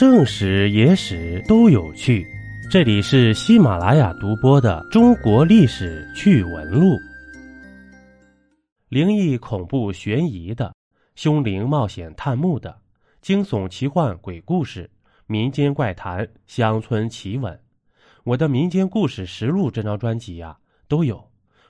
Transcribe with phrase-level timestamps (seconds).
[0.00, 2.26] 正史、野史都有趣。
[2.70, 6.86] 这里是喜马拉雅独播的《中国历史趣闻录》，
[8.88, 10.74] 灵异、恐怖、悬疑的，
[11.16, 12.80] 凶灵冒险探墓的，
[13.20, 14.90] 惊悚、奇幻、鬼故事，
[15.26, 17.60] 民间怪谈、乡村奇闻。
[18.24, 20.56] 我的民间故事实录这张专辑呀，
[20.88, 21.22] 都有。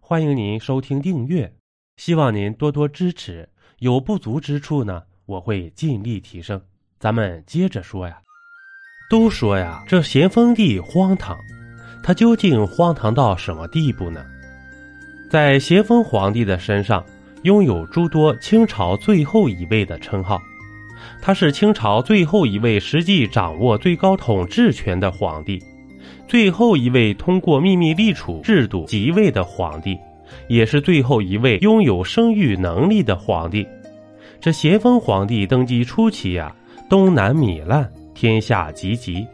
[0.00, 1.54] 欢迎您收听订阅，
[1.96, 3.48] 希望您多多支持。
[3.78, 6.60] 有不足之处呢，我会尽力提升。
[6.98, 8.16] 咱们接着说呀，
[9.10, 11.38] 都说呀，这咸丰帝荒唐，
[12.02, 14.24] 他究竟荒唐到什么地步呢？
[15.30, 17.04] 在咸丰皇帝的身上，
[17.42, 20.40] 拥有诸多清朝最后一位的称号，
[21.20, 25.62] 他是清朝最后一位实际掌握最高统治权的皇帝，
[26.26, 29.98] 最后一位通过秘密立储制度即位的皇帝，
[30.48, 33.68] 也是最后一位拥有生育能力的皇帝。
[34.40, 36.56] 这咸丰皇帝登基初期呀。
[36.88, 39.26] 东南糜烂，天下岌岌；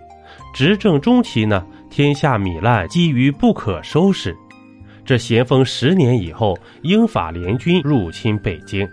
[0.54, 4.36] 执政中期呢，天下糜烂，积于不可收拾。
[5.04, 8.88] 这咸丰十年以后，英法联军入侵北京，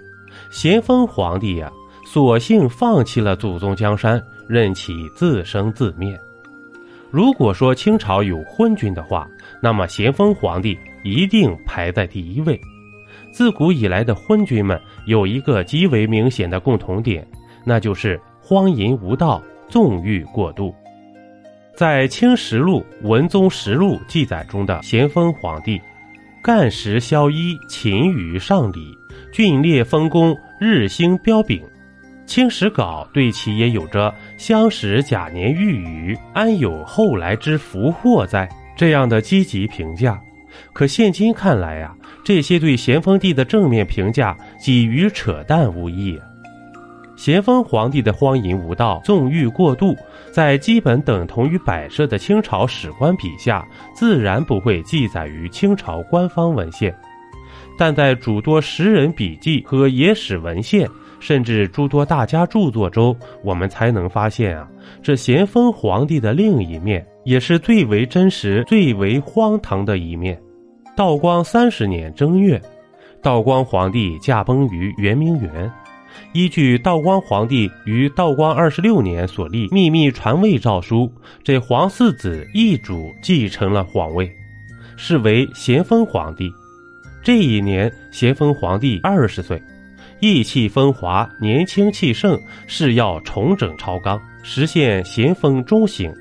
[0.52, 1.72] 咸丰皇帝呀，
[2.06, 6.20] 索性放弃了祖宗江山，任其自生自灭。
[7.12, 9.28] 如果说清朝有昏君的话，
[9.62, 12.60] 那么咸丰皇帝一定排在第一位。
[13.32, 17.26] 自古以来的昏君们有一个极为明显的共同点，
[17.64, 18.20] 那就是。
[18.50, 20.74] 荒淫无道，纵欲过度。
[21.76, 25.80] 在《清实录·文宗实录》记载中的咸丰皇帝，
[26.42, 28.92] 干时萧衣，勤于上礼，
[29.32, 31.60] 峻烈丰功，日兴彪炳。
[32.26, 40.20] 《清史稿》对其也有着“相识甲年遇雨，安有后来之福祸哉”这样的积极评价。
[40.74, 46.20] 可现今看来呀，这些对咸丰帝的正面评价，几与扯淡无异。
[47.20, 49.94] 咸丰皇帝的荒淫无道、纵欲过度，
[50.32, 56.90] 在基本等同于摆设的清朝史官笔下，自然不会记载于清朝官方文献；
[57.78, 60.88] 但在诸多时人笔记和野史文献，
[61.20, 63.14] 甚至诸多大家著作中，
[63.44, 64.66] 我们才能发现啊，
[65.04, 70.42] 这咸丰皇帝的另一面，也是最为真实、最为荒唐的一面。
[70.96, 72.62] 道光三十年正月，
[73.22, 75.70] 道光皇帝驾崩于圆明园。
[76.34, 81.12] 依据道光皇帝于道光二十六年所立秘密传位诏书，
[81.44, 84.32] 这皇四子奕主继承了皇位，
[84.98, 86.52] 是为咸丰皇帝。
[87.24, 89.62] 这一年，咸丰皇帝二十岁，
[90.20, 96.14] 意气风华，年轻气盛，誓要重整朝纲，实现咸丰中兴。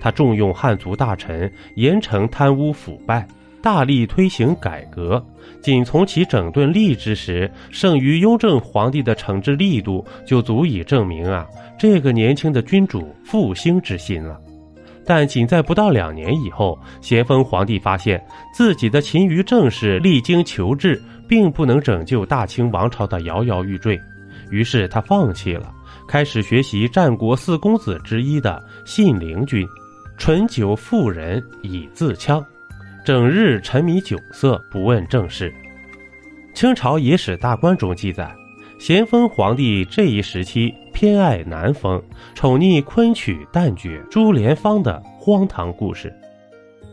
[0.00, 3.26] 他重用汉族大臣，严惩贪污腐败。
[3.62, 5.22] 大力推行改革，
[5.60, 11.46] 仅从其整顿吏治时胜于雍正皇帝的惩治力度，就足以证明啊，
[11.78, 14.40] 这个年轻的君主复兴之心了。
[15.04, 18.22] 但仅在不到两年以后，咸丰皇帝发现
[18.54, 23.98] 自己的勤于政事、励精求治，并不能拯救大清王朝的摇摇欲坠，
[24.50, 25.72] 于是他放弃了，
[26.06, 29.66] 开始学习战国四公子之一的信陵君，
[30.16, 32.42] 醇酒妇人以自戕。
[33.10, 35.52] 整日沉迷酒色，不问政事。
[36.54, 38.32] 清朝野史大观中记载，
[38.78, 42.00] 咸丰皇帝这一时期偏爱南风，
[42.36, 46.14] 宠溺昆曲旦角朱莲芳的荒唐故事。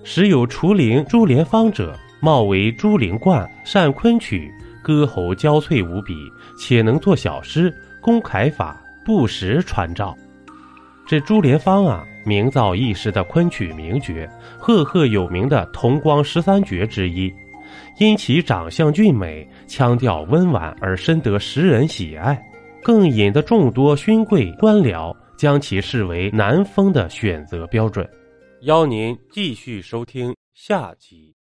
[0.04, 4.52] 时有除灵朱莲芳者，貌为朱灵冠，善昆曲，
[4.82, 6.16] 歌喉娇脆无比，
[6.58, 10.18] 且能作小诗，工楷法，不时传召。
[11.06, 14.30] 这朱莲芳啊，名噪一时的昆曲名角，
[14.60, 17.34] 赫赫有名的铜光十三绝之一。
[18.00, 22.38] 因其长相俊美，腔调温婉而深得时人喜爱，
[22.84, 28.08] 更引得众多勋贵官僚将其视为南风的选择标准。
[28.64, 31.37] 邀您继续收听下集。